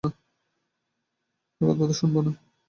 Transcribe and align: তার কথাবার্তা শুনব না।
তার 0.03 0.13
কথাবার্তা 1.61 1.95
শুনব 1.99 2.15
না। 2.25 2.31